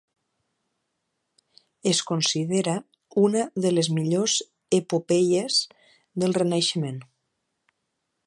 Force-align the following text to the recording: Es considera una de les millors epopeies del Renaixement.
Es 1.91 1.99
considera 2.11 2.73
una 3.25 3.43
de 3.65 3.73
les 3.75 3.91
millors 3.99 4.39
epopeies 4.79 5.59
del 6.23 6.37
Renaixement. 6.41 6.99